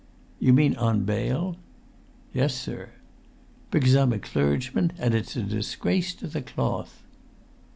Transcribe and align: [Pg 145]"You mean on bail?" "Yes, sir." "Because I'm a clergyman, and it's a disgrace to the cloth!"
[Pg 0.39 0.47
145]"You 0.47 0.53
mean 0.53 0.75
on 0.77 1.03
bail?" 1.05 1.57
"Yes, 2.33 2.55
sir." 2.55 2.89
"Because 3.69 3.93
I'm 3.95 4.11
a 4.11 4.17
clergyman, 4.17 4.93
and 4.97 5.13
it's 5.13 5.35
a 5.35 5.43
disgrace 5.43 6.15
to 6.15 6.27
the 6.27 6.41
cloth!" 6.41 7.03